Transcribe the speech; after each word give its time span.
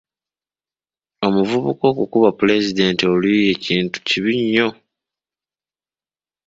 Omuvubuka 1.25 1.83
okukuba 1.91 2.29
Pulezidenti 2.39 3.03
oluyi 3.13 3.41
ekintu 3.53 3.97
kibi 4.07 4.33
nnyo. 4.39 4.69